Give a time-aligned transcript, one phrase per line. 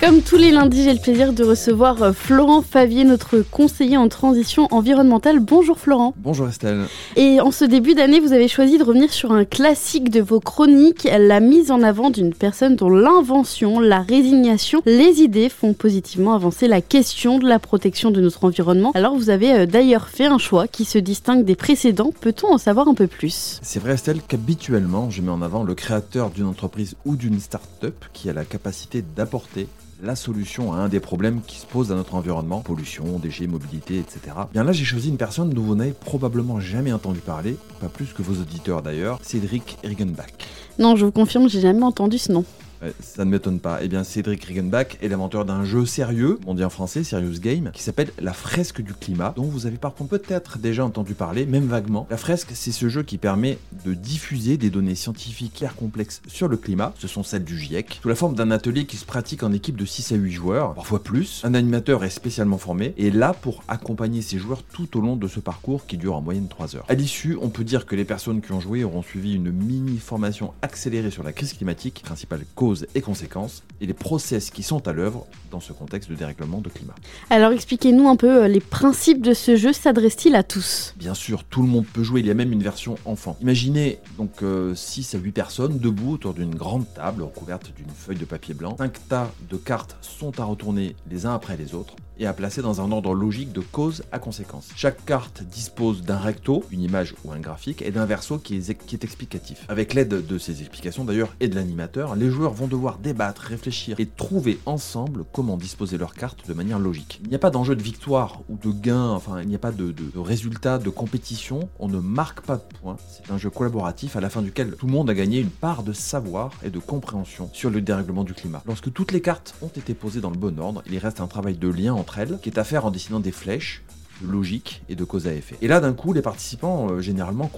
[0.00, 4.08] Comme tous les lundis, j'ai le plaisir de recevoir euh, Florent Favier, notre conseiller en
[4.08, 5.40] transition environnementale.
[5.40, 6.14] Bonjour Florent.
[6.16, 6.86] Bonjour Estelle.
[7.16, 10.40] Et en ce début d'année, vous avez choisi de revenir sur un classique de vos
[10.40, 16.32] chroniques, la mise en avant d'une personne dont l'invention, la résignation, les idées font positivement
[16.32, 18.92] avancer la question de la protection de notre environnement.
[18.94, 22.10] Alors vous avez euh, d'ailleurs fait un choix qui se distingue des précédents.
[22.22, 23.60] Peut-on en savoir un peu plus?
[23.60, 28.06] C'est vrai Estelle qu'habituellement, je mets en avant le créateur d'une entreprise ou d'une start-up
[28.14, 29.68] qui a la capacité d'apporter
[30.02, 33.98] la solution à un des problèmes qui se posent à notre environnement, pollution, déchets, mobilité,
[33.98, 34.36] etc.
[34.52, 38.12] Bien là, j'ai choisi une personne dont vous n'avez probablement jamais entendu parler, pas plus
[38.12, 40.30] que vos auditeurs d'ailleurs, Cédric Riggenbach.
[40.78, 42.44] Non, je vous confirme, j'ai jamais entendu ce nom.
[42.82, 43.78] Euh, ça ne m'étonne pas.
[43.82, 47.70] Eh bien, Cédric Riggenbach est l'inventeur d'un jeu sérieux, on dit en français Serious Game,
[47.72, 51.46] qui s'appelle La Fresque du Climat, dont vous avez par contre peut-être déjà entendu parler,
[51.46, 52.06] même vaguement.
[52.10, 56.48] La Fresque, c'est ce jeu qui permet de diffuser des données scientifiques claires complexes sur
[56.48, 59.42] le climat, ce sont celles du GIEC, sous la forme d'un atelier qui se pratique
[59.42, 61.42] en équipe de 6 à 8 joueurs, parfois plus.
[61.44, 65.28] Un animateur est spécialement formé et là pour accompagner ses joueurs tout au long de
[65.28, 66.84] ce parcours qui dure en moyenne 3 heures.
[66.88, 69.98] À l'issue, on peut dire que les personnes qui ont joué auront suivi une mini
[69.98, 74.86] formation accélérée sur la crise climatique, principale cause et conséquences, et les process qui sont
[74.88, 76.94] à l'œuvre dans ce contexte de dérèglement de climat.
[77.30, 80.94] Alors expliquez-nous un peu euh, les principes de ce jeu, s'adresse-t-il à tous?
[80.96, 83.36] Bien sûr, tout le monde peut jouer, il y a même une version enfant.
[83.40, 84.42] Imaginez donc
[84.74, 88.54] 6 euh, à 8 personnes debout autour d'une grande table recouverte d'une feuille de papier
[88.54, 88.76] blanc.
[88.78, 92.62] 5 tas de cartes sont à retourner les uns après les autres et à placer
[92.62, 94.68] dans un ordre logique de cause à conséquence.
[94.76, 98.70] Chaque carte dispose d'un recto, une image ou un graphique, et d'un verso qui est,
[99.02, 99.64] explicatif.
[99.68, 103.98] Avec l'aide de ces explications d'ailleurs et de l'animateur, les joueurs vont devoir débattre, réfléchir
[103.98, 107.20] et trouver ensemble comment disposer leurs cartes de manière logique.
[107.24, 109.72] Il n'y a pas d'enjeu de victoire ou de gain, enfin il n'y a pas
[109.72, 112.96] de résultat, de compétition, on ne marque pas de points.
[113.08, 115.82] C'est un jeu collaboratif à la fin duquel tout le monde a gagné une part
[115.82, 118.62] de savoir et de compréhension sur le dérèglement du climat.
[118.66, 121.56] Lorsque toutes les cartes ont été posées dans le bon ordre, il reste un travail
[121.56, 122.09] de lien entre
[122.40, 123.82] qui est à faire en dessinant des flèches
[124.22, 125.56] logique et de cause à effet.
[125.62, 127.50] Et là, d'un coup, les participants euh, généralement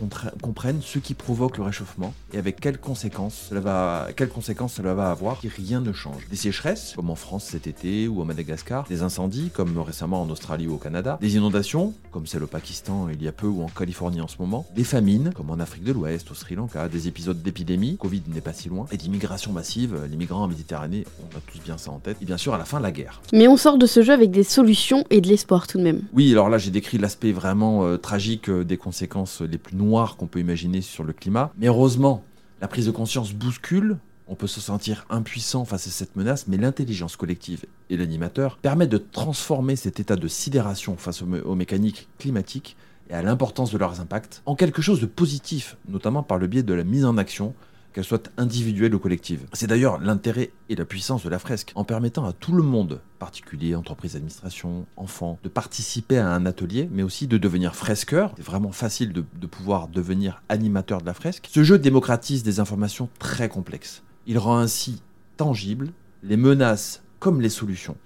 [0.42, 4.94] comprennent ce qui provoque le réchauffement et avec quelles conséquences cela va, quelles conséquences cela
[4.94, 6.28] va avoir si rien ne change.
[6.30, 10.30] Des sécheresses, comme en France cet été ou au Madagascar, des incendies, comme récemment en
[10.30, 13.62] Australie ou au Canada, des inondations, comme celle au Pakistan il y a peu ou
[13.62, 16.88] en Californie en ce moment, des famines, comme en Afrique de l'Ouest, au Sri Lanka,
[16.88, 21.04] des épisodes d'épidémie, Covid n'est pas si loin, et d'immigration massive, les migrants en Méditerranée,
[21.20, 23.20] on a tous bien ça en tête, et bien sûr à la fin la guerre.
[23.32, 26.02] Mais on sort de ce jeu avec des solutions et de l'espoir tout de même.
[26.12, 30.16] Oui, alors là j'ai décrit l'aspect vraiment euh, tragique euh, des conséquences les plus noires
[30.16, 31.52] qu'on peut imaginer sur le climat.
[31.58, 32.22] Mais heureusement,
[32.60, 33.98] la prise de conscience bouscule.
[34.28, 38.88] On peut se sentir impuissant face à cette menace, mais l'intelligence collective et l'animateur permettent
[38.88, 42.76] de transformer cet état de sidération face aux, aux mécaniques climatiques
[43.10, 46.62] et à l'importance de leurs impacts en quelque chose de positif, notamment par le biais
[46.62, 47.52] de la mise en action
[47.92, 49.46] qu'elle soit individuelle ou collective.
[49.52, 53.00] C'est d'ailleurs l'intérêt et la puissance de la fresque, en permettant à tout le monde,
[53.18, 58.32] particuliers, entreprises, administrations, enfants, de participer à un atelier, mais aussi de devenir fresqueur.
[58.36, 61.48] C'est vraiment facile de, de pouvoir devenir animateur de la fresque.
[61.50, 64.02] Ce jeu démocratise des informations très complexes.
[64.26, 65.02] Il rend ainsi
[65.36, 65.92] tangibles
[66.22, 67.96] les menaces comme les solutions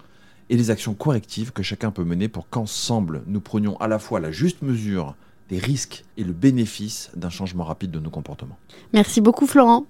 [0.48, 4.20] et les actions correctives que chacun peut mener pour qu'ensemble nous prenions à la fois
[4.20, 5.14] la juste mesure
[5.48, 8.58] des risques et le bénéfice d'un changement rapide de nos comportements.
[8.92, 9.84] Merci beaucoup Florent.